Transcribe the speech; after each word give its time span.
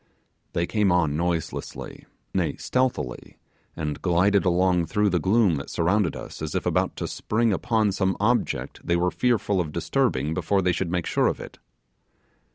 They 0.53 0.65
came 0.65 0.91
on 0.91 1.15
noiselessly, 1.15 2.07
nay 2.33 2.55
stealthily, 2.55 3.37
and 3.75 4.01
glided 4.01 4.45
along 4.45 4.87
through 4.87 5.11
the 5.11 5.19
gloom 5.19 5.57
that 5.57 5.69
surrounded 5.69 6.15
us 6.15 6.41
as 6.41 6.55
if 6.55 6.65
about 6.65 6.95
to 6.95 7.07
spring 7.07 7.53
upon 7.53 7.91
some 7.91 8.17
object 8.19 8.81
they 8.83 8.95
were 8.95 9.11
fearful 9.11 9.61
of 9.61 9.71
disturbing 9.71 10.33
before 10.33 10.63
they 10.63 10.71
should 10.71 10.89
make 10.89 11.05
sure 11.05 11.27
of 11.27 11.39
it. 11.39 11.59